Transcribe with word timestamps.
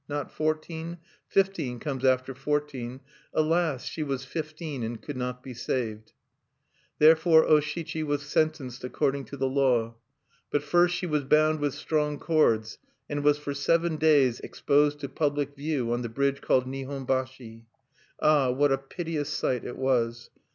not 0.09 0.31
fourteen? 0.31 0.97
Fifteen 1.27 1.79
comes 1.79 2.03
after 2.03 2.33
fourteen. 2.33 2.99
Alas! 3.35 3.85
she 3.85 4.01
was 4.01 4.25
fifteen, 4.25 4.81
and 4.81 4.99
could 4.99 5.15
not 5.15 5.43
be 5.43 5.53
saved! 5.53 6.11
Therefore 6.97 7.45
O 7.45 7.59
Shichi 7.59 8.01
was 8.01 8.23
sentenced 8.23 8.83
according 8.83 9.25
to 9.25 9.37
the 9.37 9.47
law. 9.47 9.93
But 10.49 10.63
first 10.63 10.95
she 10.95 11.05
was 11.05 11.25
bound 11.25 11.59
with 11.59 11.75
strong 11.75 12.17
cords, 12.17 12.79
and 13.07 13.23
was 13.23 13.37
for 13.37 13.53
seven 13.53 13.97
days 13.97 14.39
exposed 14.39 14.99
to 15.01 15.07
public 15.07 15.55
view 15.55 15.93
on 15.93 16.01
the 16.01 16.09
bridge 16.09 16.41
called 16.41 16.65
Nihonbashi. 16.65 17.65
Ah! 18.19 18.49
what 18.49 18.71
a 18.71 18.79
piteous 18.79 19.29
sight 19.29 19.63
it 19.63 19.77
was! 19.77 20.31